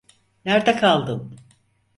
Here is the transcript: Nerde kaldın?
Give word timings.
Nerde 0.45 0.75
kaldın? 0.75 1.35